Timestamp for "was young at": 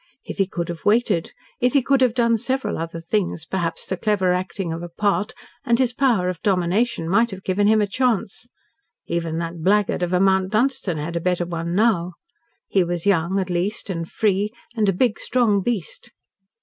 12.83-13.51